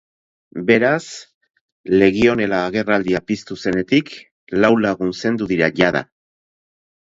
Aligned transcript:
Beraz, 0.69 1.03
legionella-agerraldia 2.03 3.21
piztu 3.33 3.59
zenetik 3.67 4.11
lau 4.65 4.73
lagun 4.89 5.15
zendu 5.21 5.51
dira 5.55 5.73
jada. 5.85 6.05